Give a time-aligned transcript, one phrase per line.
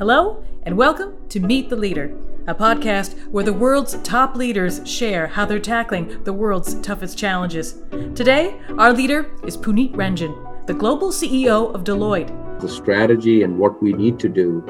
[0.00, 2.10] Hello, and welcome to Meet the Leader,
[2.46, 7.82] a podcast where the world's top leaders share how they're tackling the world's toughest challenges.
[8.14, 12.60] Today, our leader is Punit Renjen, the global CEO of Deloitte.
[12.62, 14.64] The strategy and what we need to do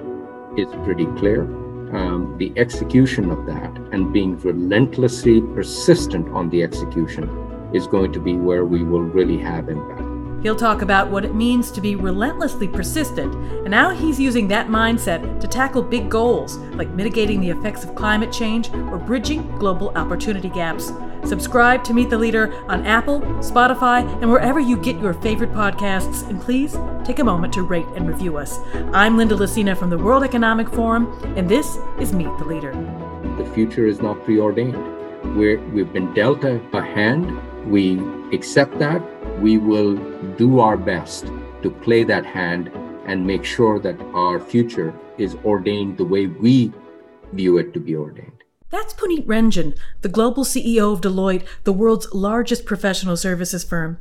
[0.58, 1.42] is pretty clear.
[1.94, 7.30] Um, the execution of that and being relentlessly persistent on the execution
[7.72, 10.09] is going to be where we will really have impact.
[10.42, 13.34] He'll talk about what it means to be relentlessly persistent
[13.64, 17.94] and how he's using that mindset to tackle big goals like mitigating the effects of
[17.94, 20.92] climate change or bridging global opportunity gaps.
[21.24, 26.26] Subscribe to Meet the Leader on Apple, Spotify, and wherever you get your favorite podcasts.
[26.30, 28.58] And please take a moment to rate and review us.
[28.94, 32.72] I'm Linda Lacina from the World Economic Forum, and this is Meet the Leader.
[33.36, 35.36] The future is not preordained.
[35.36, 37.38] We're, we've been dealt a hand.
[37.70, 38.00] We
[38.32, 39.02] accept that
[39.40, 39.96] we will
[40.36, 41.26] do our best
[41.62, 42.70] to play that hand
[43.06, 46.72] and make sure that our future is ordained the way we
[47.32, 48.44] view it to be ordained.
[48.68, 53.98] That's Punit Renjen, the global CEO of Deloitte, the world's largest professional services firm.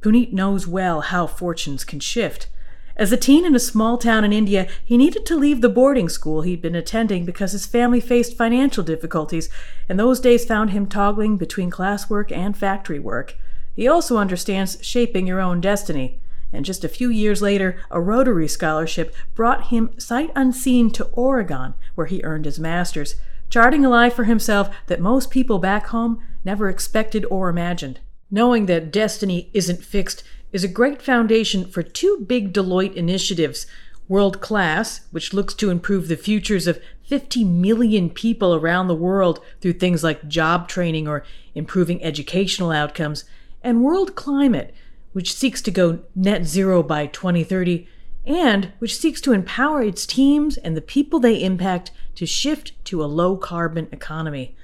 [0.00, 2.48] Punit knows well how fortunes can shift.
[2.94, 6.10] As a teen in a small town in India, he needed to leave the boarding
[6.10, 9.48] school he'd been attending because his family faced financial difficulties,
[9.88, 13.38] and those days found him toggling between classwork and factory work.
[13.74, 16.20] He also understands shaping your own destiny.
[16.52, 21.74] And just a few years later, a Rotary scholarship brought him sight unseen to Oregon,
[21.94, 23.14] where he earned his master's,
[23.48, 28.00] charting a life for himself that most people back home never expected or imagined.
[28.30, 33.66] Knowing that destiny isn't fixed is a great foundation for two big Deloitte initiatives
[34.08, 39.40] World Class, which looks to improve the futures of 50 million people around the world
[39.60, 43.24] through things like job training or improving educational outcomes,
[43.62, 44.74] and World Climate,
[45.12, 47.86] which seeks to go net zero by 2030
[48.24, 53.02] and which seeks to empower its teams and the people they impact to shift to
[53.02, 54.54] a low carbon economy.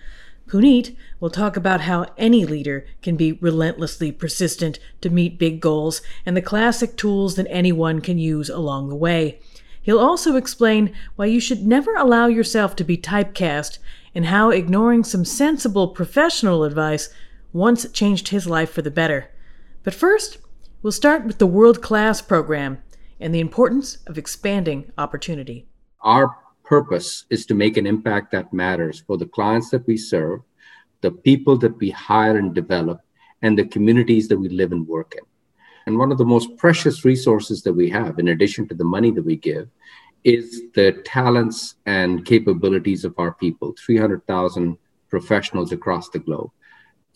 [0.48, 6.00] Punit will talk about how any leader can be relentlessly persistent to meet big goals
[6.24, 9.40] and the classic tools that anyone can use along the way.
[9.82, 13.78] He'll also explain why you should never allow yourself to be typecast
[14.14, 17.10] and how ignoring some sensible professional advice
[17.52, 19.30] once changed his life for the better.
[19.82, 20.38] But first,
[20.82, 22.78] we'll start with the World Class program
[23.20, 25.66] and the importance of expanding opportunity.
[26.02, 30.40] Our purpose is to make an impact that matters for the clients that we serve,
[31.00, 33.00] the people that we hire and develop,
[33.42, 35.24] and the communities that we live and work in.
[35.86, 39.10] And one of the most precious resources that we have, in addition to the money
[39.12, 39.68] that we give,
[40.24, 44.76] is the talents and capabilities of our people 300,000
[45.08, 46.50] professionals across the globe.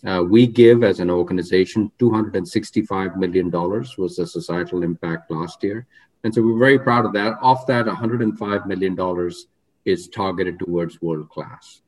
[0.06, 5.86] Uh, we give as an organization $265 million was the societal impact last year.
[6.24, 7.34] And so we're very proud of that.
[7.40, 9.32] Off that, $105 million
[9.84, 11.82] is targeted towards world class.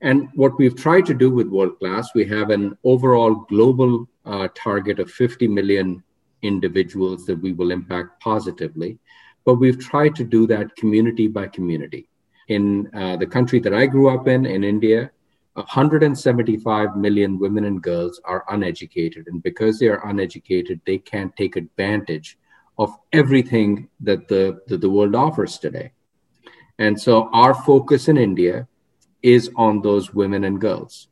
[0.00, 4.48] And what we've tried to do with world class, we have an overall global uh,
[4.54, 6.02] target of 50 million
[6.42, 8.98] individuals that we will impact positively.
[9.44, 12.08] But we've tried to do that community by community.
[12.48, 15.10] In uh, the country that I grew up in, in India,
[15.54, 19.28] 175 million women and girls are uneducated.
[19.28, 22.38] And because they are uneducated, they can't take advantage
[22.76, 25.92] of everything that the, that the world offers today.
[26.78, 28.66] And so our focus in India
[29.22, 31.08] is on those women and girls.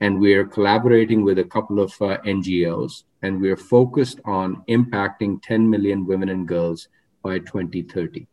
[0.00, 4.62] And we are collaborating with a couple of uh, NGOs, and we are focused on
[4.68, 6.88] impacting 10 million women and girls
[7.22, 8.26] by 2030.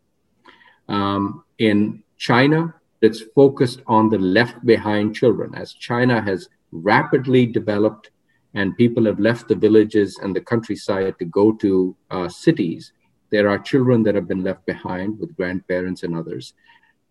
[0.87, 2.75] Um, in China,
[3.05, 5.53] that's focused on the left behind children.
[5.53, 8.09] As China has rapidly developed
[8.55, 12.93] and people have left the villages and the countryside to go to uh, cities,
[13.29, 16.55] there are children that have been left behind with grandparents and others.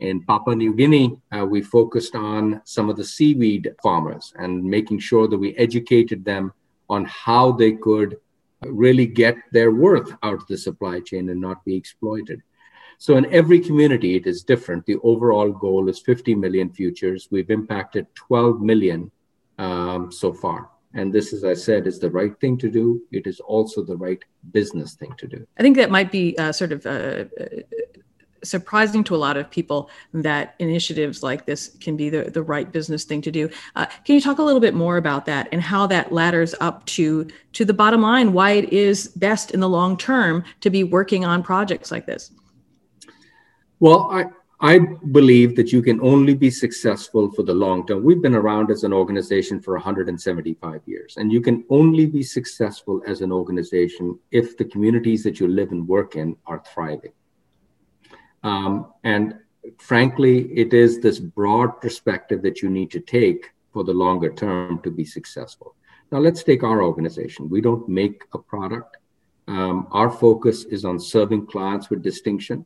[0.00, 4.98] In Papua New Guinea, uh, we focused on some of the seaweed farmers and making
[4.98, 6.52] sure that we educated them
[6.90, 8.16] on how they could
[8.66, 12.42] really get their worth out of the supply chain and not be exploited.
[13.04, 14.86] So in every community, it is different.
[14.86, 17.28] The overall goal is 50 million futures.
[17.30, 19.10] We've impacted 12 million
[19.58, 20.70] um, so far.
[20.94, 23.02] And this, as I said, is the right thing to do.
[23.12, 25.46] It is also the right business thing to do.
[25.58, 27.44] I think that might be uh, sort of uh, uh,
[28.42, 32.72] surprising to a lot of people that initiatives like this can be the, the right
[32.72, 33.50] business thing to do.
[33.76, 36.86] Uh, can you talk a little bit more about that and how that ladders up
[36.86, 38.32] to to the bottom line?
[38.32, 42.30] Why it is best in the long term to be working on projects like this?
[43.80, 44.26] Well, I,
[44.60, 48.04] I believe that you can only be successful for the long term.
[48.04, 53.02] We've been around as an organization for 175 years, and you can only be successful
[53.06, 57.12] as an organization if the communities that you live and work in are thriving.
[58.42, 59.34] Um, and
[59.78, 64.80] frankly, it is this broad perspective that you need to take for the longer term
[64.82, 65.74] to be successful.
[66.12, 67.50] Now, let's take our organization.
[67.50, 68.98] We don't make a product.
[69.48, 72.64] Um, our focus is on serving clients with distinction,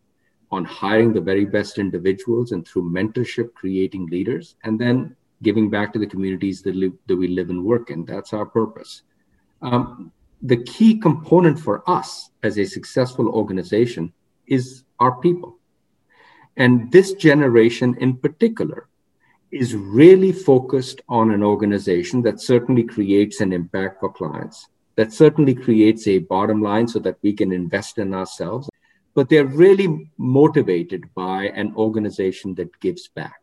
[0.51, 5.93] on hiring the very best individuals, and through mentorship, creating leaders, and then giving back
[5.93, 6.75] to the communities that,
[7.07, 8.05] that we live and work in.
[8.05, 9.03] That's our purpose.
[9.63, 10.13] Um,
[10.43, 14.13] the key component for us as a successful organization
[14.47, 15.59] is our people.
[16.57, 18.89] And this generation in particular
[19.51, 25.55] is really focused on an organization that certainly creates an impact for clients, that certainly
[25.55, 28.69] creates a bottom line so that we can invest in ourselves.
[29.19, 33.41] But they're really motivated by an organization that gives back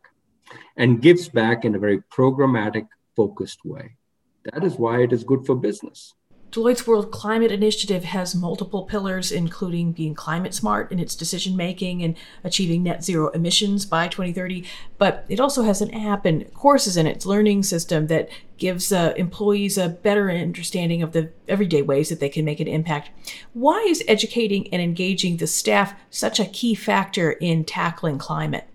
[0.77, 3.98] and gives back in a very programmatic, focused way.
[4.45, 6.13] That is why it is good for business.
[6.51, 12.01] Deloitte's World Climate Initiative has multiple pillars, including being climate smart in its decision making
[12.01, 12.15] and
[12.45, 14.65] achieving net zero emissions by 2030.
[14.97, 19.13] But it also has an app and courses in its learning system that gives uh,
[19.18, 23.09] employees a better understanding of the everyday ways that they can make an impact.
[23.51, 28.65] Why is educating and engaging the staff such a key factor in tackling climate?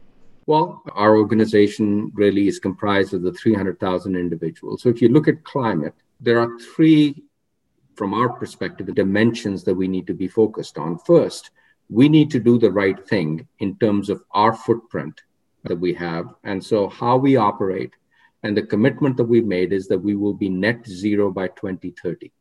[0.46, 4.82] Well, our organization really is comprised of the 300,000 individuals.
[4.82, 7.22] So if you look at climate, there are three
[7.95, 10.99] from our perspective, the dimensions that we need to be focused on.
[10.99, 11.51] First,
[11.89, 15.21] we need to do the right thing in terms of our footprint
[15.65, 16.35] that we have.
[16.45, 17.93] And so, how we operate
[18.43, 22.33] and the commitment that we've made is that we will be net zero by 2030.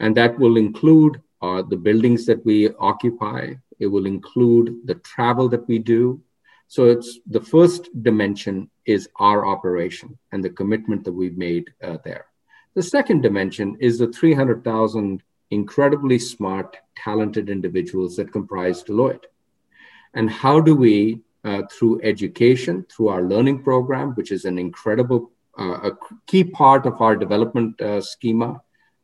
[0.00, 5.48] And that will include uh, the buildings that we occupy, it will include the travel
[5.48, 6.20] that we do.
[6.68, 11.96] So, it's the first dimension is our operation and the commitment that we've made uh,
[12.04, 12.26] there.
[12.74, 19.24] The second dimension is the 300,000 incredibly smart, talented individuals that comprise Deloitte.
[20.14, 25.30] And how do we, uh, through education, through our learning program, which is an incredible,
[25.58, 28.60] uh, a key part of our development uh, schema,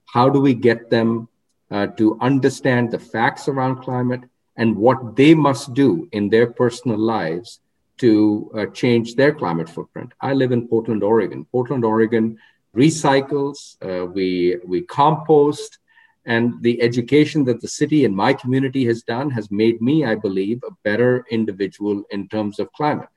[0.06, 1.28] how do we get them
[1.70, 4.22] uh, to understand the facts around climate
[4.56, 7.60] and what they must do in their personal lives
[7.96, 10.12] to uh, change their climate footprint?
[10.20, 11.46] I live in Portland, Oregon.
[11.50, 12.38] Portland, Oregon
[12.74, 15.78] recycles, uh, we, we compost,
[16.26, 20.14] and the education that the city and my community has done has made me, I
[20.14, 23.08] believe, a better individual in terms of climate.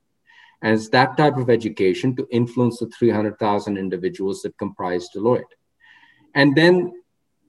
[0.62, 5.44] And it's that type of education to influence the 300,000 individuals that comprise Deloitte.
[6.36, 6.94] And then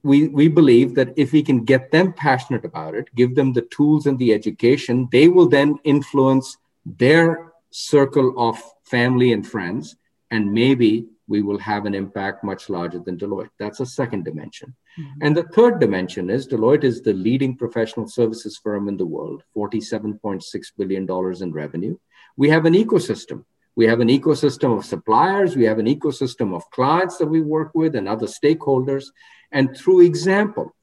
[0.03, 3.63] we, we believe that if we can get them passionate about it, give them the
[3.63, 9.97] tools and the education, they will then influence their circle of family and friends.
[10.31, 13.51] And maybe we will have an impact much larger than Deloitte.
[13.59, 14.75] That's a second dimension.
[14.99, 15.27] Mm-hmm.
[15.27, 19.43] And the third dimension is Deloitte is the leading professional services firm in the world,
[19.55, 20.43] $47.6
[20.77, 21.07] billion
[21.43, 21.99] in revenue.
[22.37, 23.45] We have an ecosystem.
[23.77, 27.71] We have an ecosystem of suppliers, we have an ecosystem of clients that we work
[27.75, 29.05] with and other stakeholders.
[29.53, 30.75] And through example,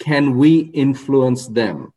[0.00, 1.92] can we influence them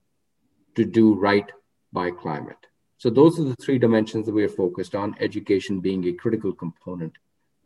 [0.75, 1.51] to do right
[1.91, 2.57] by climate?
[2.99, 6.53] So those are the three dimensions that we are focused on, education being a critical
[6.53, 7.13] component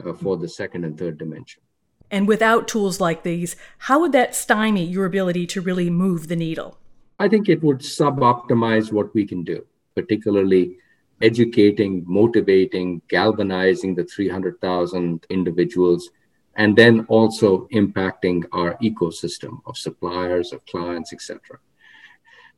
[0.06, 1.62] uh, for the second and third dimension.
[2.10, 6.36] And without tools like these, how would that stymie your ability to really move the
[6.36, 6.78] needle?
[7.20, 9.66] I think it would sub optimize what we can do,
[9.96, 10.78] particularly
[11.22, 16.10] educating, motivating, galvanizing the 300,000 individuals,
[16.56, 21.60] and then also impacting our ecosystem of suppliers, of clients, etc.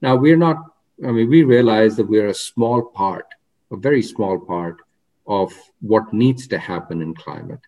[0.01, 0.57] Now, we're not,
[1.05, 3.27] I mean, we realize that we're a small part,
[3.71, 4.77] a very small part
[5.27, 7.59] of what needs to happen in climate.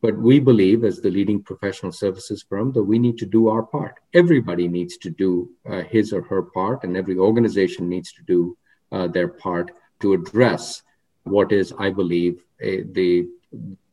[0.00, 3.64] But we believe, as the leading professional services firm, that we need to do our
[3.64, 3.94] part.
[4.14, 8.56] Everybody needs to do uh, his or her part, and every organization needs to do
[8.92, 10.82] uh, their part to address
[11.24, 13.28] what is, I believe, a, the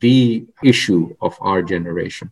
[0.00, 2.30] the issue of our generation.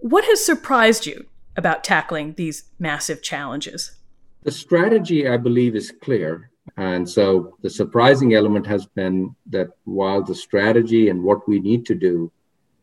[0.00, 3.96] What has surprised you about tackling these massive challenges?
[4.42, 6.50] The strategy, I believe, is clear.
[6.76, 11.84] And so the surprising element has been that while the strategy and what we need
[11.86, 12.32] to do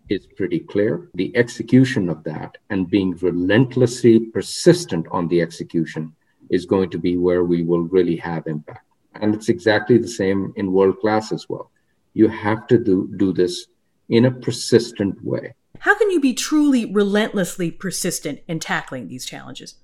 [0.09, 6.13] is pretty clear, the execution of that and being relentlessly persistent on the execution
[6.49, 8.85] is going to be where we will really have impact.
[9.15, 11.71] And it's exactly the same in world class as well.
[12.13, 13.67] You have to do, do this
[14.09, 15.53] in a persistent way.
[15.79, 19.75] How can you be truly relentlessly persistent in tackling these challenges?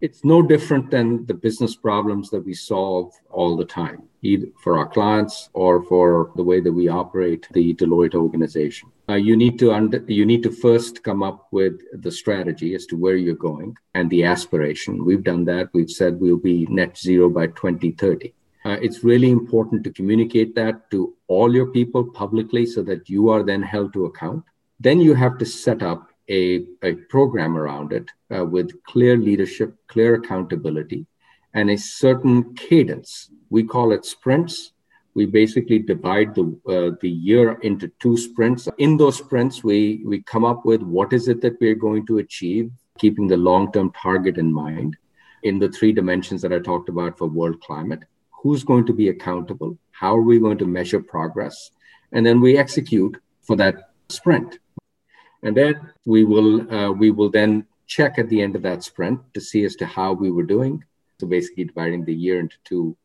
[0.00, 4.78] It's no different than the business problems that we solve all the time, either for
[4.78, 8.90] our clients or for the way that we operate the Deloitte organization.
[9.08, 12.86] Uh, you need to under, you need to first come up with the strategy as
[12.86, 15.04] to where you're going and the aspiration.
[15.04, 15.68] We've done that.
[15.74, 18.32] We've said we'll be net zero by 2030.
[18.64, 23.30] Uh, it's really important to communicate that to all your people publicly so that you
[23.30, 24.44] are then held to account.
[24.78, 29.74] Then you have to set up a, a program around it uh, with clear leadership,
[29.88, 31.06] clear accountability,
[31.54, 33.30] and a certain cadence.
[33.50, 34.72] We call it sprints.
[35.14, 38.68] We basically divide the, uh, the year into two sprints.
[38.78, 42.18] In those sprints, we, we come up with what is it that we're going to
[42.18, 44.96] achieve, keeping the long term target in mind
[45.42, 48.04] in the three dimensions that I talked about for world climate
[48.42, 51.70] who's going to be accountable, how are we going to measure progress,
[52.12, 54.58] and then we execute for that sprint.
[55.42, 59.20] And then we will uh, we will then check at the end of that sprint
[59.34, 60.84] to see as to how we were doing.
[61.18, 62.96] So basically, dividing the year into two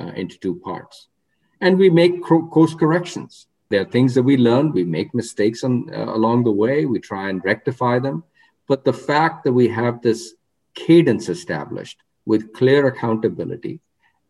[0.00, 1.08] uh, into two parts,
[1.60, 3.46] and we make course corrections.
[3.70, 4.72] There are things that we learn.
[4.72, 6.84] We make mistakes on, uh, along the way.
[6.84, 8.22] We try and rectify them.
[8.68, 10.34] But the fact that we have this
[10.74, 13.80] cadence established with clear accountability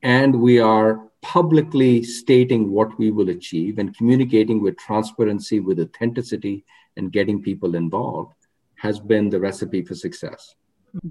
[0.03, 6.65] and we are publicly stating what we will achieve and communicating with transparency, with authenticity,
[6.97, 8.35] and getting people involved
[8.77, 10.55] has been the recipe for success.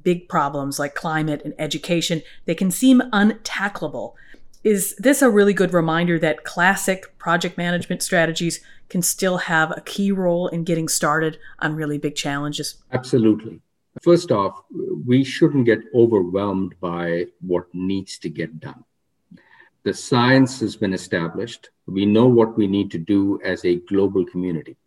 [0.04, 4.13] Big problems like climate and education, they can seem untacklable.
[4.63, 9.82] Is this a really good reminder that classic project management strategies can still have a
[9.82, 12.75] key role in getting started on really big challenges?
[12.92, 13.60] Absolutely.
[14.02, 14.62] First off,
[15.06, 18.84] we shouldn't get overwhelmed by what needs to get done.
[19.84, 21.70] The science has been established.
[21.88, 24.78] We know what we need to do as a global community.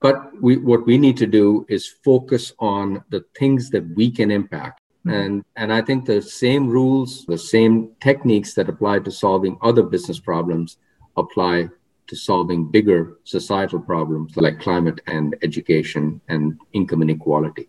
[0.00, 4.30] But we, what we need to do is focus on the things that we can
[4.30, 4.80] impact.
[5.06, 5.16] Mm-hmm.
[5.16, 9.82] And, and I think the same rules, the same techniques that apply to solving other
[9.82, 10.78] business problems
[11.16, 11.68] apply
[12.06, 17.68] to solving bigger societal problems like climate and education and income inequality.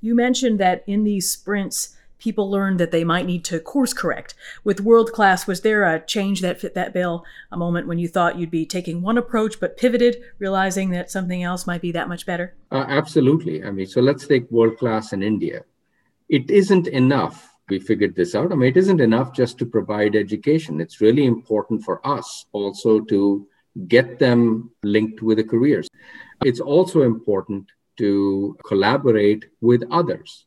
[0.00, 4.34] You mentioned that in these sprints, people learned that they might need to course correct.
[4.62, 7.24] With world class, was there a change that fit that bill?
[7.50, 11.42] A moment when you thought you'd be taking one approach but pivoted, realizing that something
[11.42, 12.54] else might be that much better?
[12.70, 13.64] Uh, absolutely.
[13.64, 15.64] I mean, so let's take world class in India.
[16.28, 17.52] It isn't enough.
[17.68, 18.52] We figured this out.
[18.52, 20.80] I mean, it isn't enough just to provide education.
[20.80, 23.46] It's really important for us also to
[23.88, 25.88] get them linked with the careers.
[26.44, 27.66] It's also important
[27.98, 30.46] to collaborate with others.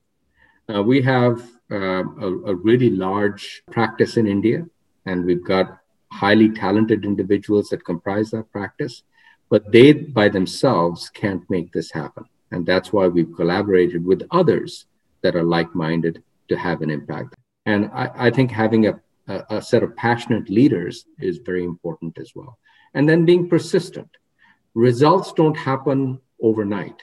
[0.73, 4.65] Uh, we have uh, a, a, really large practice in India,
[5.05, 5.79] and we've got
[6.11, 9.03] highly talented individuals that comprise that practice,
[9.49, 12.25] but they by themselves can't make this happen.
[12.51, 14.85] And that's why we've collaborated with others
[15.23, 17.35] that are like minded to have an impact.
[17.65, 22.17] And I, I think having a, a, a set of passionate leaders is very important
[22.19, 22.59] as well.
[22.93, 24.09] And then being persistent.
[24.75, 27.01] Results don't happen overnight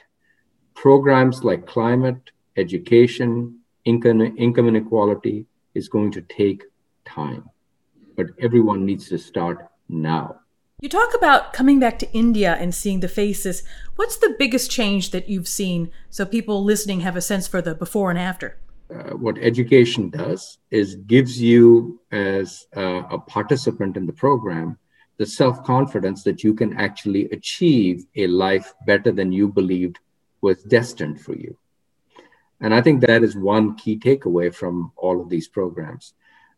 [0.73, 6.63] programs like climate, education, income, income inequality is going to take
[7.05, 7.49] time.
[8.15, 10.37] But everyone needs to start now.
[10.81, 13.63] You talk about coming back to India and seeing the faces.
[13.95, 17.75] What's the biggest change that you've seen so people listening have a sense for the
[17.75, 18.57] before and after?
[18.89, 24.77] Uh, what education does is gives you as uh, a participant in the program
[25.21, 29.99] the self-confidence that you can actually achieve a life better than you believed
[30.41, 31.55] was destined for you.
[32.61, 36.13] And I think that is one key takeaway from all of these programs.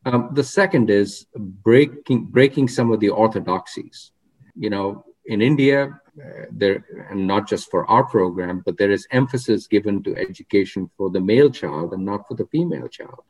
[0.06, 4.12] Um, the second is breaking breaking some of the orthodoxies.
[4.56, 9.08] You know, in India, uh, there and not just for our program, but there is
[9.12, 13.24] emphasis given to education for the male child and not for the female child.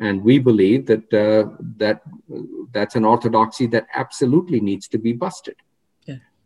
[0.00, 2.02] And we believe that uh, that
[2.72, 5.56] that's an orthodoxy that absolutely needs to be busted.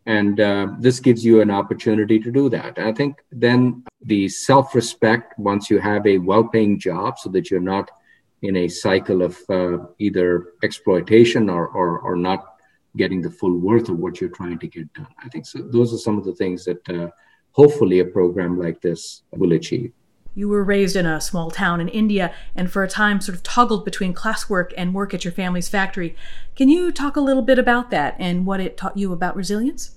[0.08, 2.78] And uh, this gives you an opportunity to do that.
[2.78, 7.28] And I think then the self respect, once you have a well paying job, so
[7.28, 7.90] that you're not
[8.40, 12.54] in a cycle of uh, either exploitation or, or, or, not
[12.96, 15.08] getting the full worth of what you're trying to get done.
[15.22, 15.58] I think so.
[15.60, 17.08] Those are some of the things that uh,
[17.52, 19.92] hopefully a program like this will achieve.
[20.34, 23.42] You were raised in a small town in India and for a time sort of
[23.42, 26.16] toggled between classwork and work at your family's factory.
[26.54, 29.96] Can you talk a little bit about that and what it taught you about resilience?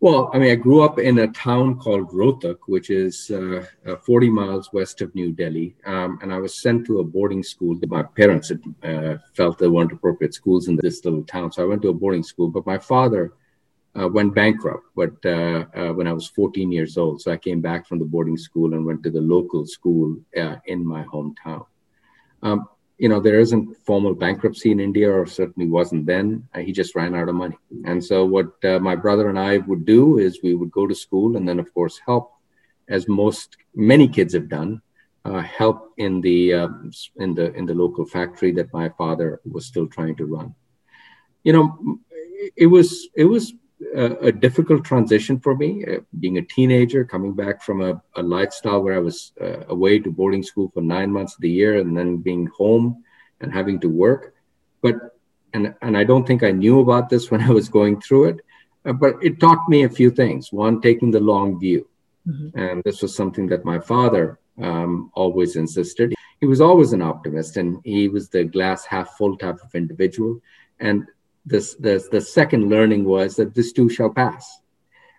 [0.00, 3.96] Well, I mean, I grew up in a town called Rohtak, which is uh, uh,
[3.96, 5.74] 40 miles west of New Delhi.
[5.86, 7.76] Um, and I was sent to a boarding school.
[7.88, 11.50] My parents had, uh, felt there weren't appropriate schools in this little town.
[11.50, 12.48] So I went to a boarding school.
[12.48, 13.32] But my father
[14.00, 17.20] uh, went bankrupt but, uh, uh, when I was 14 years old.
[17.20, 20.16] So I came back from the boarding school and went to the local school
[20.66, 21.66] in my hometown.
[22.44, 26.46] Um, you know, there isn't formal bankruptcy in India, or certainly wasn't then.
[26.52, 27.56] Uh, he just ran out of money.
[27.84, 30.94] And so, what uh, my brother and I would do is we would go to
[30.94, 32.32] school and then, of course, help,
[32.88, 34.82] as most, many kids have done,
[35.24, 36.68] uh, help in the uh,
[37.16, 40.54] in the in the local factory that my father was still trying to run.
[41.44, 41.98] You know,
[42.56, 43.54] it was it was
[43.94, 48.22] a, a difficult transition for me, uh, being a teenager, coming back from a, a
[48.22, 51.78] lifestyle where I was uh, away to boarding school for nine months of the year,
[51.78, 53.04] and then being home
[53.40, 54.34] and having to work.
[54.82, 54.96] But
[55.52, 58.40] and and I don't think I knew about this when I was going through it,
[58.84, 60.52] uh, but it taught me a few things.
[60.52, 61.88] One, taking the long view,
[62.26, 62.58] mm-hmm.
[62.58, 66.14] and this was something that my father um, always insisted.
[66.40, 70.40] He was always an optimist, and he was the glass half full type of individual.
[70.80, 71.06] And
[71.48, 74.60] this, this the second learning was that this too shall pass,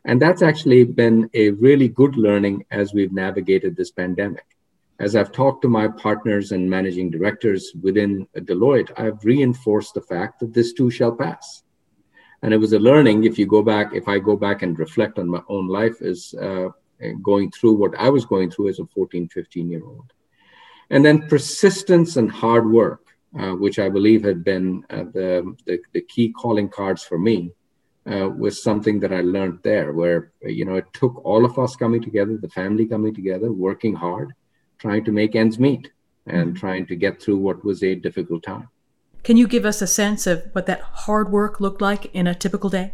[0.06, 4.46] and that's actually been a really good learning as we've navigated this pandemic
[5.00, 10.40] as I've talked to my partners and managing directors within Deloitte, I've reinforced the fact
[10.42, 11.64] that this too shall pass.
[12.42, 13.24] And it was a learning.
[13.24, 16.34] If you go back, if I go back and reflect on my own life, is
[16.42, 16.70] uh,
[17.22, 20.12] going through what I was going through as a 14, 15 year old.
[20.90, 25.80] And then persistence and hard work, uh, which I believe had been uh, the, the,
[25.94, 27.52] the, key calling cards for me,
[28.10, 31.76] uh, was something that I learned there, where, you know, it took all of us
[31.76, 34.34] coming together, the family coming together, working hard
[34.80, 35.92] trying to make ends meet
[36.26, 36.60] and mm-hmm.
[36.60, 38.70] trying to get through what was a difficult time.
[39.24, 42.34] Can you give us a sense of what that hard work looked like in a
[42.34, 42.94] typical day?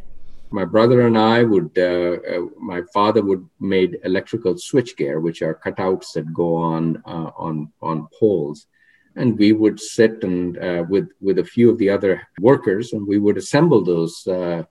[0.52, 5.60] My brother and I would, uh, uh, my father would made electrical switchgear, which are
[5.64, 8.68] cutouts that go on uh, on on poles,
[9.16, 13.08] and we would sit and uh, with with a few of the other workers, and
[13.08, 14.64] we would assemble those uh,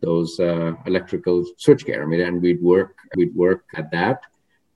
[0.00, 2.02] those uh, electrical switchgear.
[2.02, 4.20] I mean, and we'd work we'd work at that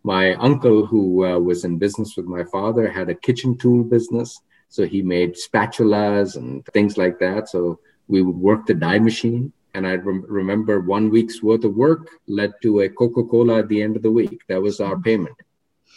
[0.05, 4.41] my uncle, who uh, was in business with my father, had a kitchen tool business.
[4.69, 7.49] So he made spatulas and things like that.
[7.49, 9.53] So we would work the die machine.
[9.73, 13.69] And I rem- remember one week's worth of work led to a Coca Cola at
[13.69, 14.43] the end of the week.
[14.49, 15.37] That was our payment.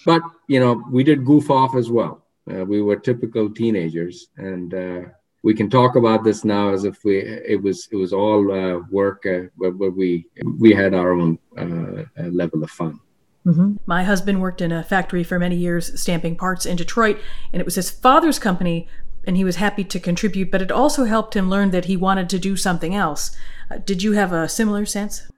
[0.06, 2.24] But, you know, we did goof off as well.
[2.52, 4.30] Uh, we were typical teenagers.
[4.38, 5.02] And uh,
[5.44, 8.80] we can talk about this now as if we it was it was all uh,
[8.90, 10.26] work uh, where, where, we
[10.58, 13.00] we had our own uh, level of fun.
[13.46, 13.76] Mm-hmm.
[13.86, 17.18] My husband worked in a factory for many years, stamping parts in Detroit,
[17.54, 18.90] and it was his father's company,
[19.26, 22.30] and he was happy to contribute, but it also helped him learn that he wanted
[22.30, 23.36] to do something else.
[23.72, 25.32] Uh, did you have a similar sense?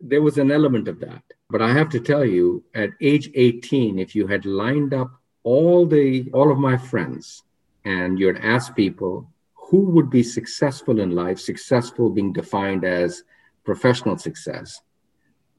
[0.00, 1.22] There was an element of that.
[1.50, 5.86] But I have to tell you, at age 18, if you had lined up all
[5.86, 7.42] the all of my friends
[7.84, 13.22] and you'd ask people who would be successful in life, successful being defined as
[13.64, 14.80] professional success,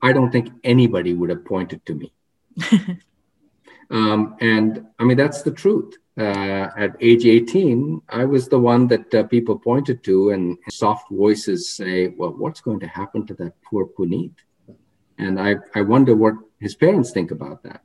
[0.01, 2.13] I don't think anybody would have pointed to me.
[3.89, 5.95] um, and I mean, that's the truth.
[6.17, 11.09] Uh, at age 18, I was the one that uh, people pointed to, and soft
[11.09, 14.33] voices say, Well, what's going to happen to that poor Punit?
[15.17, 17.81] And I, I wonder what his parents think about that.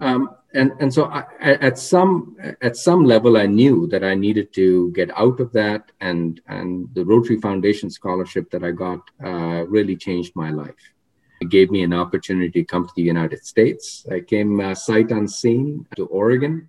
[0.00, 4.52] Um, and and so I, at some at some level, I knew that I needed
[4.54, 9.64] to get out of that, and and the Rotary Foundation scholarship that I got uh,
[9.66, 10.82] really changed my life.
[11.40, 14.06] It gave me an opportunity to come to the United States.
[14.10, 16.68] I came uh, sight unseen to Oregon.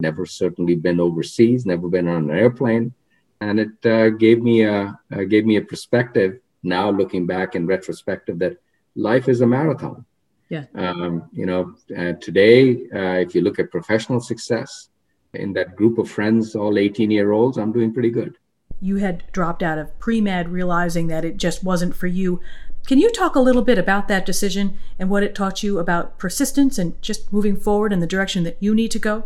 [0.00, 1.66] Never certainly been overseas.
[1.66, 2.94] Never been on an airplane,
[3.40, 6.40] and it uh, gave me a uh, gave me a perspective.
[6.62, 8.58] Now looking back in retrospective, that
[8.94, 10.04] life is a marathon.
[10.48, 10.64] Yeah.
[10.74, 14.88] Um, you know, uh, today, uh, if you look at professional success
[15.34, 18.36] in that group of friends, all 18 year olds, I'm doing pretty good.
[18.80, 22.40] You had dropped out of pre med, realizing that it just wasn't for you.
[22.86, 26.18] Can you talk a little bit about that decision and what it taught you about
[26.18, 29.24] persistence and just moving forward in the direction that you need to go?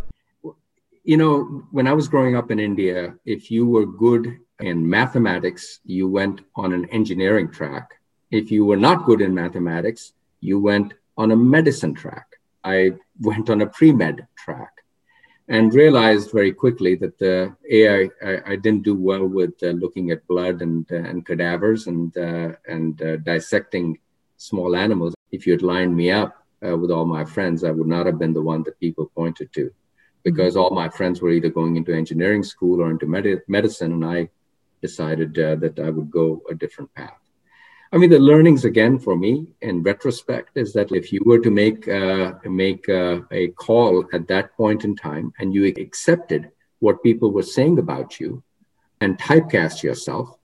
[1.05, 5.81] You know, when I was growing up in India, if you were good in mathematics,
[5.85, 7.91] you went on an engineering track.
[8.31, 12.27] If you were not good in mathematics, you went on a medicine track.
[12.65, 14.73] I went on a pre med track
[15.49, 20.11] and realized very quickly that the AI I, I didn't do well with uh, looking
[20.11, 23.99] at blood and uh, and cadavers and uh, and uh, dissecting
[24.37, 25.15] small animals.
[25.33, 28.19] If you had lined me up uh, with all my friends, I would not have
[28.19, 29.71] been the one that people pointed to,
[30.23, 34.05] because all my friends were either going into engineering school or into med- medicine, and
[34.05, 34.29] I
[34.83, 37.19] decided uh, that I would go a different path.
[37.93, 41.51] I mean, the learnings again for me in retrospect is that if you were to
[41.51, 47.03] make uh, make uh, a call at that point in time and you accepted what
[47.03, 48.45] people were saying about you
[49.01, 50.39] and typecast yourself,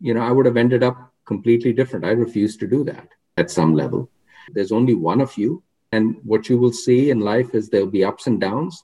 [0.00, 2.04] you know, I would have ended up completely different.
[2.04, 4.10] I refuse to do that at some level.
[4.52, 8.02] There's only one of you, and what you will see in life is there'll be
[8.02, 8.82] ups and downs,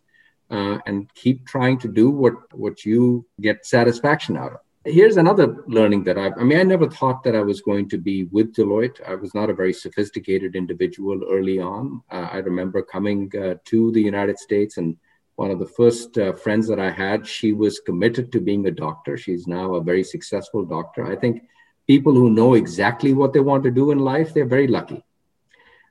[0.51, 4.61] uh, and keep trying to do what what you get satisfaction out of.
[4.87, 7.97] Here's another learning that I, I mean, I never thought that I was going to
[7.97, 9.01] be with Deloitte.
[9.09, 12.03] I was not a very sophisticated individual early on.
[12.11, 14.99] Uh, I remember coming uh, to the United States and
[15.37, 18.71] one of the first uh, friends that I had, she was committed to being a
[18.71, 19.17] doctor.
[19.17, 21.11] She's now a very successful doctor.
[21.11, 21.45] I think
[21.87, 25.03] people who know exactly what they want to do in life, they're very lucky.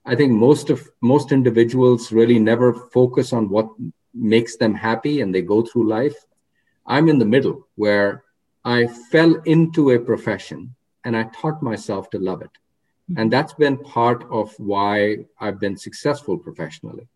[0.06, 3.70] I think most of most individuals really never focus on what
[4.14, 6.16] makes them happy and they go through life.
[6.86, 8.24] I'm in the middle where
[8.66, 12.52] I fell into a profession and I taught myself to love it.
[13.18, 17.08] And that's been part of why I've been successful professionally.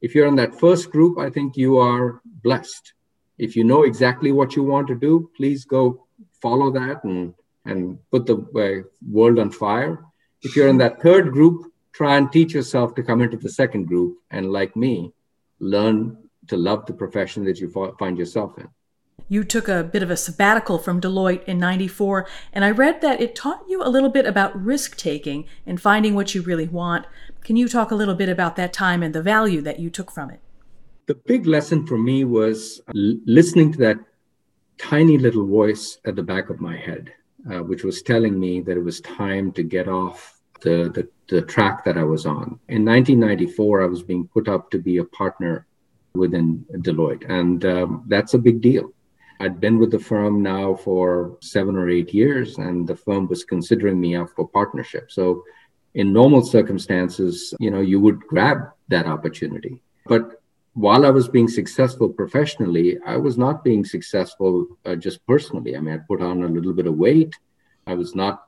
[0.00, 2.92] If you're in that first group, I think you are blessed.
[3.36, 6.06] If you know exactly what you want to do, please go
[6.40, 10.04] follow that and, and put the uh, world on fire.
[10.42, 13.86] If you're in that third group, try and teach yourself to come into the second
[13.86, 15.12] group and like me
[15.58, 17.68] learn to love the profession that you
[17.98, 18.68] find yourself in
[19.28, 23.20] you took a bit of a sabbatical from Deloitte in 94, and I read that
[23.20, 27.06] it taught you a little bit about risk taking and finding what you really want.
[27.42, 30.10] Can you talk a little bit about that time and the value that you took
[30.10, 30.40] from it?
[31.06, 33.98] The big lesson for me was listening to that
[34.78, 37.12] tiny little voice at the back of my head,
[37.50, 41.42] uh, which was telling me that it was time to get off the, the, the
[41.42, 42.58] track that I was on.
[42.68, 45.66] In 1994, I was being put up to be a partner
[46.14, 48.92] within Deloitte, and um, that's a big deal.
[49.40, 53.44] I'd been with the firm now for seven or eight years, and the firm was
[53.44, 55.10] considering me up for partnership.
[55.10, 55.44] So,
[55.94, 59.82] in normal circumstances, you know, you would grab that opportunity.
[60.06, 60.42] But
[60.74, 65.74] while I was being successful professionally, I was not being successful uh, just personally.
[65.74, 67.34] I mean, I put on a little bit of weight.
[67.86, 68.44] I was not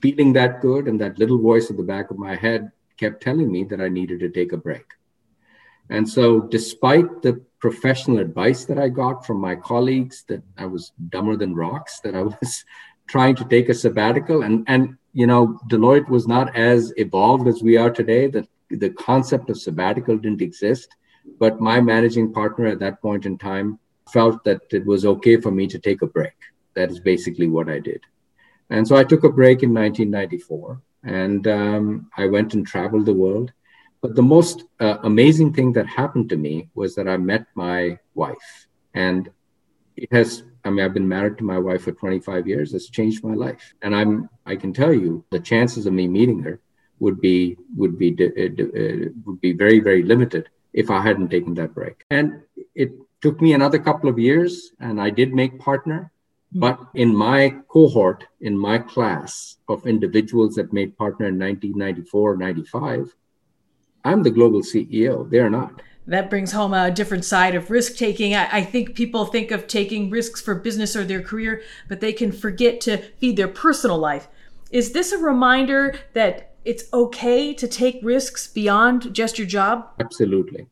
[0.00, 0.86] feeling that good.
[0.86, 3.88] And that little voice at the back of my head kept telling me that I
[3.88, 4.86] needed to take a break.
[5.90, 10.92] And so, despite the professional advice that I got from my colleagues that I was
[11.08, 12.64] dumber than rocks, that I was
[13.08, 17.62] trying to take a sabbatical, and and you know, Deloitte was not as evolved as
[17.62, 18.26] we are today.
[18.26, 20.96] That the concept of sabbatical didn't exist,
[21.38, 23.78] but my managing partner at that point in time
[24.10, 26.34] felt that it was okay for me to take a break.
[26.74, 28.00] That is basically what I did.
[28.70, 33.14] And so I took a break in 1994 and um, I went and traveled the
[33.14, 33.52] world.
[34.00, 37.98] But the most uh, amazing thing that happened to me was that I met my
[38.14, 38.66] wife.
[38.94, 39.30] And
[39.96, 42.74] it has, I mean, I've been married to my wife for 25 years.
[42.74, 43.74] It's changed my life.
[43.82, 46.60] And I'm, I can tell you the chances of me meeting her
[46.98, 51.54] would be, would be, uh, uh, would be very, very limited if I hadn't taken
[51.54, 52.04] that break.
[52.10, 52.42] And
[52.74, 56.12] it took me another couple of years and I did make partner
[56.52, 63.14] but in my cohort, in my class of individuals that made partner in 1994, 95,
[64.06, 65.28] I'm the global CEO.
[65.28, 65.82] They're not.
[66.06, 68.36] That brings home a different side of risk taking.
[68.36, 72.12] I, I, think people think of taking risks for business or their career, but they
[72.12, 74.28] can forget to feed their personal life.
[74.70, 79.90] Is this a reminder that it's okay to take risks beyond just your job?
[79.98, 80.68] Absolutely.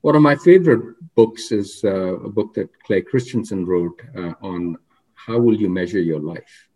[0.00, 4.78] One of my favorite books is uh, a book that Clay Christensen wrote uh, on
[5.14, 6.68] how will you measure your life?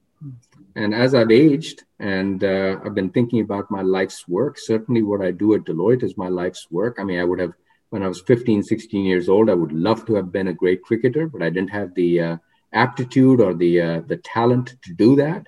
[0.76, 5.22] And as I've aged and uh, I've been thinking about my life's work, certainly what
[5.22, 6.96] I do at Deloitte is my life's work.
[6.98, 7.52] I mean, I would have,
[7.90, 10.82] when I was 15, 16 years old, I would love to have been a great
[10.82, 12.36] cricketer, but I didn't have the uh,
[12.72, 15.46] aptitude or the, uh, the talent to do that.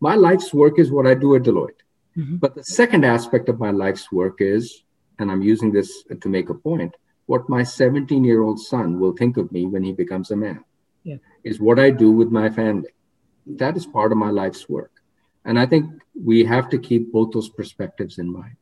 [0.00, 1.82] My life's work is what I do at Deloitte.
[2.16, 2.36] Mm-hmm.
[2.36, 4.82] But the second aspect of my life's work is,
[5.18, 6.94] and I'm using this to make a point,
[7.26, 10.64] what my 17 year old son will think of me when he becomes a man
[11.04, 11.16] yeah.
[11.44, 12.90] is what I do with my family.
[13.46, 14.92] That is part of my life's work.
[15.44, 18.56] And I think we have to keep both those perspectives in mind.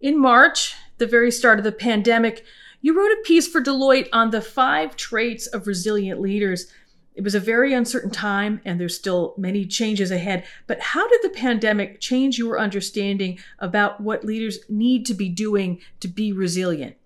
[0.00, 2.44] In March, the very start of the pandemic,
[2.82, 6.66] you wrote a piece for Deloitte on the five traits of resilient leaders.
[7.14, 10.44] It was a very uncertain time, and there's still many changes ahead.
[10.66, 15.80] But how did the pandemic change your understanding about what leaders need to be doing
[16.00, 16.96] to be resilient?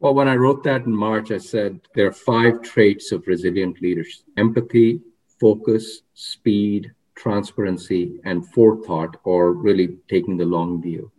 [0.00, 3.80] Well, when I wrote that in March, I said there are five traits of resilient
[3.80, 5.00] leaders empathy,
[5.40, 11.10] focus, speed, transparency, and forethought, or really taking the long view.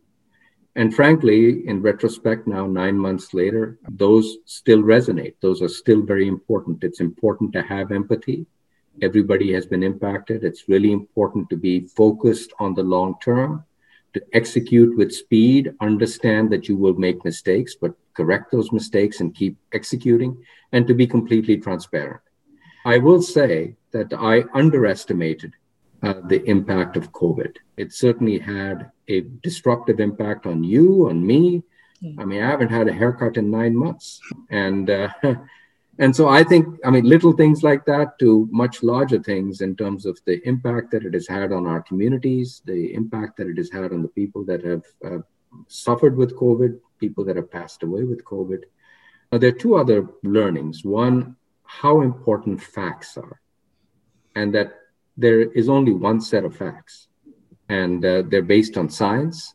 [0.75, 5.35] And frankly, in retrospect, now nine months later, those still resonate.
[5.41, 6.83] Those are still very important.
[6.83, 8.45] It's important to have empathy.
[9.01, 10.43] Everybody has been impacted.
[10.43, 13.63] It's really important to be focused on the long term
[14.15, 19.35] to execute with speed, understand that you will make mistakes, but correct those mistakes and
[19.35, 22.21] keep executing, and to be completely transparent.
[22.85, 25.53] I will say that I underestimated
[26.03, 27.53] uh, the impact of COVID.
[27.77, 31.63] It certainly had a disruptive impact on you, on me.
[32.19, 34.19] I mean, I haven't had a haircut in nine months.
[34.51, 35.09] And, uh,
[35.97, 39.75] And so I think, I mean, little things like that to much larger things in
[39.77, 43.57] terms of the impact that it has had on our communities, the impact that it
[43.57, 45.19] has had on the people that have uh,
[45.67, 48.63] suffered with COVID, people that have passed away with COVID.
[49.31, 50.83] Uh, there are two other learnings.
[50.83, 53.39] One, how important facts are,
[54.35, 54.73] and that
[55.17, 57.07] there is only one set of facts,
[57.69, 59.53] and uh, they're based on science.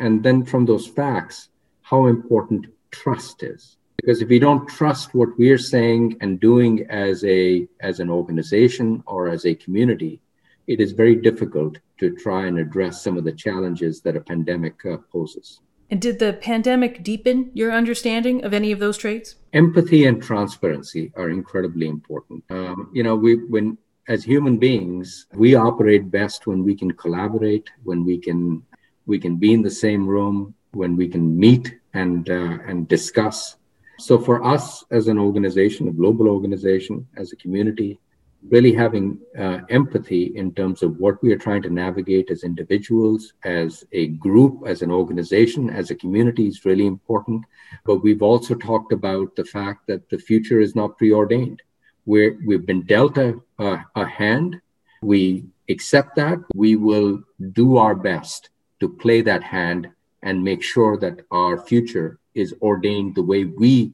[0.00, 1.48] And then from those facts,
[1.82, 3.76] how important trust is.
[3.96, 9.02] Because if we don't trust what we're saying and doing as a as an organization
[9.06, 10.20] or as a community
[10.66, 14.84] it is very difficult to try and address some of the challenges that a pandemic
[14.84, 15.60] uh, poses.
[15.90, 19.36] And did the pandemic deepen your understanding of any of those traits?
[19.52, 22.44] Empathy and transparency are incredibly important.
[22.48, 23.76] Um, you know we when
[24.08, 28.62] as human beings we operate best when we can collaborate when we can
[29.06, 33.56] we can be in the same room when we can meet and uh, and discuss
[34.02, 38.00] so for us as an organization, a global organization, as a community,
[38.48, 43.34] really having uh, empathy in terms of what we are trying to navigate as individuals,
[43.44, 47.44] as a group, as an organization, as a community is really important.
[47.84, 51.62] But we've also talked about the fact that the future is not preordained.
[52.04, 54.60] We're, we've been dealt a, a, a hand.
[55.02, 56.38] We accept that.
[56.54, 57.22] We will
[57.52, 59.88] do our best to play that hand
[60.22, 63.92] and make sure that our future is ordained the way we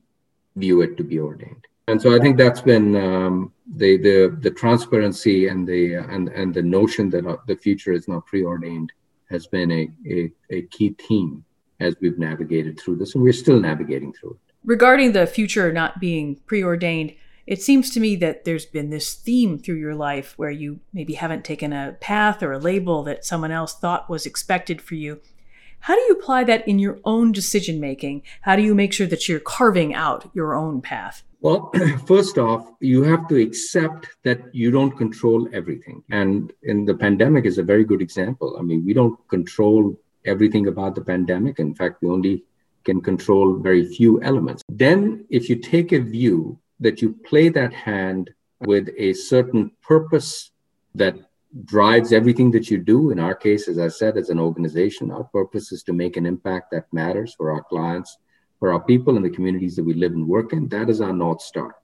[0.56, 1.64] view it to be ordained.
[1.88, 6.52] And so I think that's been um, the the the transparency and the and and
[6.52, 8.92] the notion that uh, the future is not preordained
[9.30, 11.44] has been a, a, a key theme
[11.80, 14.54] as we've navigated through this, and we're still navigating through it.
[14.64, 17.14] Regarding the future not being preordained,
[17.48, 21.14] it seems to me that there's been this theme through your life where you maybe
[21.14, 25.22] haven't taken a path or a label that someone else thought was expected for you,
[25.80, 28.22] how do you apply that in your own decision making?
[28.42, 31.22] How do you make sure that you're carving out your own path?
[31.40, 31.72] Well,
[32.06, 36.02] first off, you have to accept that you don't control everything.
[36.10, 38.56] And in the pandemic is a very good example.
[38.58, 41.58] I mean, we don't control everything about the pandemic.
[41.58, 42.44] In fact, we only
[42.84, 44.62] can control very few elements.
[44.68, 50.50] Then, if you take a view that you play that hand with a certain purpose
[50.94, 51.16] that
[51.64, 53.10] drives everything that you do.
[53.10, 56.26] In our case, as I said, as an organization, our purpose is to make an
[56.26, 58.18] impact that matters for our clients,
[58.58, 60.68] for our people and the communities that we live and work in.
[60.68, 61.76] That is our North Star.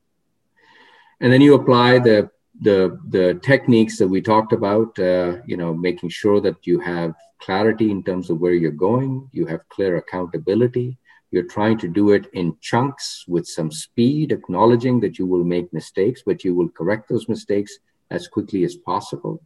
[1.20, 2.30] And then you apply the
[2.60, 7.14] the the techniques that we talked about uh, you know making sure that you have
[7.40, 10.96] clarity in terms of where you're going you have clear accountability
[11.34, 15.72] you're trying to do it in chunks with some speed acknowledging that you will make
[15.72, 17.78] mistakes but you will correct those mistakes
[18.10, 19.42] as quickly as possible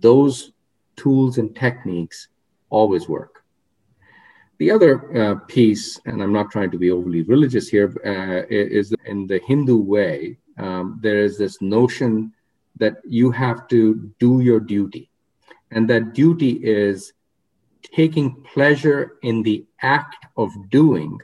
[0.00, 0.52] those
[0.96, 2.28] tools and techniques
[2.70, 3.44] always work.
[4.58, 8.92] The other uh, piece, and I'm not trying to be overly religious here, uh, is
[9.06, 12.32] in the Hindu way, um, there is this notion
[12.76, 15.10] that you have to do your duty.
[15.70, 17.12] And that duty is
[17.94, 21.18] taking pleasure in the act of doing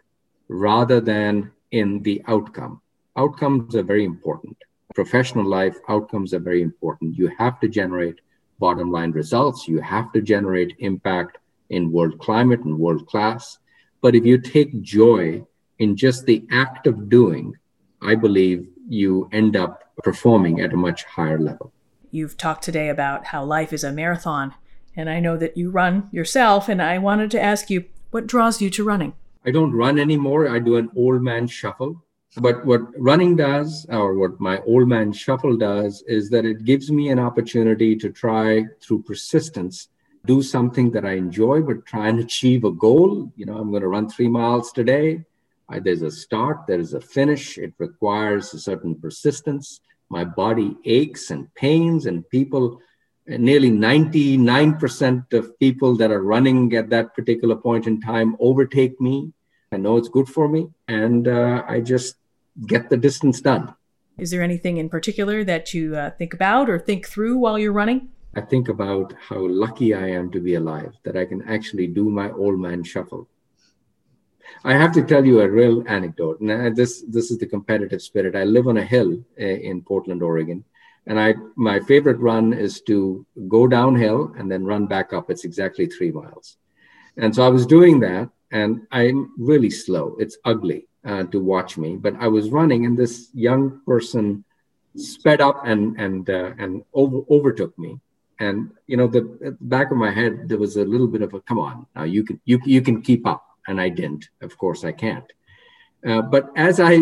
[0.54, 2.80] rather than in the outcome.
[3.16, 4.56] Outcomes are very important.
[4.94, 7.16] Professional life outcomes are very important.
[7.16, 8.20] You have to generate
[8.58, 9.66] bottom line results.
[9.66, 11.38] You have to generate impact
[11.70, 13.58] in world climate and world class.
[14.00, 15.44] But if you take joy
[15.78, 17.54] in just the act of doing,
[18.00, 21.72] I believe you end up performing at a much higher level.
[22.12, 24.54] You've talked today about how life is a marathon,
[24.94, 28.60] and I know that you run yourself, and I wanted to ask you what draws
[28.60, 29.14] you to running?
[29.46, 30.48] I don't run anymore.
[30.48, 32.02] I do an old man shuffle.
[32.36, 36.90] But what running does, or what my old man shuffle does, is that it gives
[36.90, 39.88] me an opportunity to try through persistence,
[40.26, 43.32] do something that I enjoy, but try and achieve a goal.
[43.36, 45.24] You know, I'm going to run three miles today.
[45.68, 47.56] I, there's a start, there is a finish.
[47.56, 49.80] It requires a certain persistence.
[50.10, 52.80] My body aches and pains, and people,
[53.26, 59.32] nearly 99% of people that are running at that particular point in time overtake me.
[59.72, 60.68] I know it's good for me.
[60.88, 62.16] And uh, I just
[62.66, 63.74] get the distance done.
[64.18, 67.72] Is there anything in particular that you uh, think about or think through while you're
[67.72, 68.10] running?
[68.36, 72.10] I think about how lucky I am to be alive, that I can actually do
[72.10, 73.28] my old man shuffle.
[74.64, 76.40] I have to tell you a real anecdote.
[76.40, 78.36] And this this is the competitive spirit.
[78.36, 80.64] I live on a hill uh, in Portland, Oregon,
[81.06, 85.30] and I my favorite run is to go downhill and then run back up.
[85.30, 86.56] It's exactly three miles,
[87.16, 90.16] and so I was doing that, and I'm really slow.
[90.18, 91.96] It's ugly, uh, to watch me.
[91.96, 94.44] But I was running, and this young person
[94.96, 98.00] sped up and and uh, and over, overtook me.
[98.40, 101.34] And you know, the, the back of my head there was a little bit of
[101.34, 104.28] a come on, now you can you you can keep up, and I didn't.
[104.40, 105.30] Of course, I can't.
[106.06, 107.00] Uh, but as I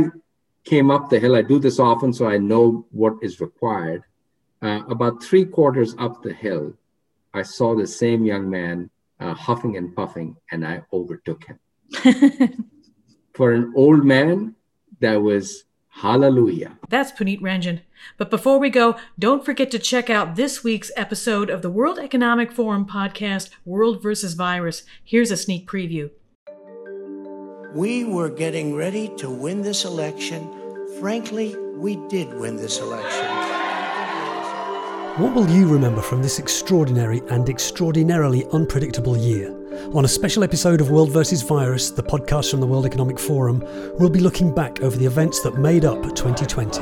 [0.65, 1.37] came up the hill.
[1.37, 4.05] I do this often, so I know what is required.
[4.61, 6.75] Uh, about three quarters up the hill,
[7.35, 11.59] I saw the same young man uh, huffing and puffing, and I overtook him.
[13.35, 14.55] For an old man,
[15.01, 16.79] that was hallelujah.
[16.89, 17.81] That's Punit Renjen.
[18.17, 21.99] But before we go, don't forget to check out this week's episode of the World
[21.99, 24.85] Economic Forum podcast, World versus Virus.
[25.05, 26.11] Here's a sneak preview.
[27.75, 30.47] We were getting ready to win this election.
[31.01, 33.27] Frankly, we did win this election.
[35.17, 39.57] What will you remember from this extraordinary and extraordinarily unpredictable year?
[39.95, 41.41] On a special episode of World vs.
[41.41, 43.65] Virus, the podcast from the World Economic Forum,
[43.99, 46.79] we'll be looking back over the events that made up 2020.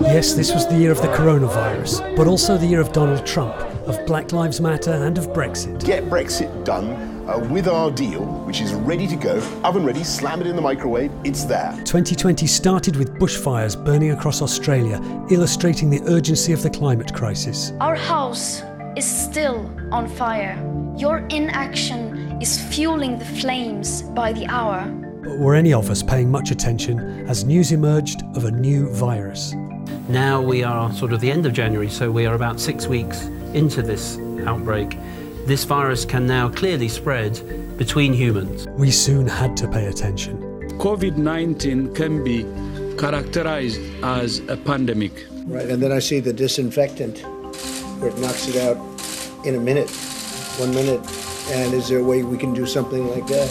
[0.00, 3.54] Yes, this was the year of the coronavirus, but also the year of Donald Trump,
[3.90, 5.84] of Black Lives Matter, and of Brexit.
[5.84, 6.86] Get Brexit done
[7.28, 10.62] uh, with our deal, which is ready to go, oven ready, slam it in the
[10.62, 11.72] microwave, it's there.
[11.84, 17.72] 2020 started with bushfires burning across Australia, illustrating the urgency of the climate crisis.
[17.80, 18.62] Our house
[18.96, 20.56] is still on fire.
[20.96, 24.86] Your inaction is fueling the flames by the hour.
[25.24, 29.52] But were any of us paying much attention as news emerged of a new virus?
[30.08, 33.28] Now we are sort of the end of January, so we are about six weeks
[33.54, 34.96] into this outbreak
[35.46, 38.68] this virus can now clearly spread between humans.
[38.68, 40.38] We soon had to pay attention.
[40.78, 42.44] COVID 19 can be
[42.96, 45.26] characterized as a pandemic.
[45.46, 47.18] Right, and then I see the disinfectant
[48.00, 48.76] where it knocks it out
[49.44, 49.90] in a minute,
[50.58, 51.00] one minute.
[51.50, 53.50] And is there a way we can do something like that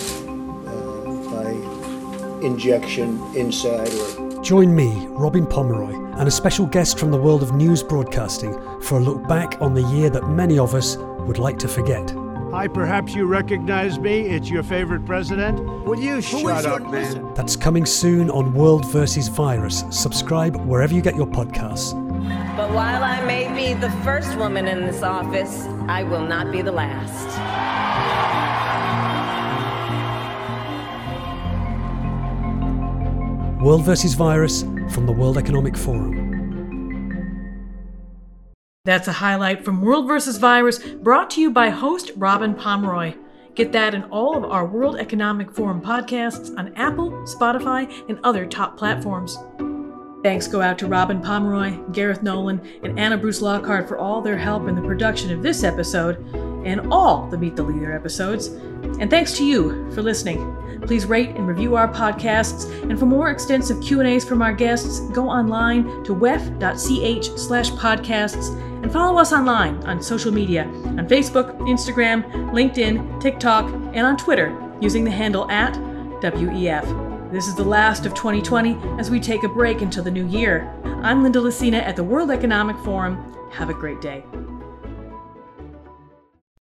[0.67, 4.41] uh, by injection inside or?
[4.41, 8.53] Join me, Robin Pomeroy, and a special guest from the world of news broadcasting
[8.89, 12.11] for a look back on the year that many of us would like to forget.
[12.49, 14.21] Hi, perhaps you recognize me.
[14.21, 15.59] It's your favorite president.
[15.85, 17.31] Will you shut up, man?
[17.35, 19.83] That's coming soon on World versus Virus.
[19.91, 21.93] Subscribe wherever you get your podcasts.
[22.57, 26.63] But while I may be the first woman in this office, I will not be
[26.63, 27.29] the last.
[33.61, 36.18] World versus Virus from the World Economic Forum.
[38.85, 40.37] That's a highlight from World vs.
[40.37, 43.13] Virus brought to you by host Robin Pomeroy.
[43.53, 48.45] Get that in all of our World Economic Forum podcasts on Apple, Spotify, and other
[48.45, 49.37] top platforms.
[50.23, 54.37] Thanks go out to Robin Pomeroy, Gareth Nolan, and Anna Bruce Lockhart for all their
[54.37, 56.17] help in the production of this episode
[56.65, 58.47] and all the Meet the Leader episodes.
[58.99, 60.55] And thanks to you for listening.
[60.81, 65.29] Please rate and review our podcasts, and for more extensive Q&As from our guests, go
[65.29, 72.23] online to wef.ch slash podcasts and follow us online on social media on Facebook, Instagram,
[72.51, 75.73] LinkedIn, TikTok, and on Twitter using the handle at
[76.21, 77.31] WEF.
[77.31, 80.73] This is the last of 2020 as we take a break until the new year.
[81.03, 83.35] I'm Linda Lacina at the World Economic Forum.
[83.51, 84.23] Have a great day.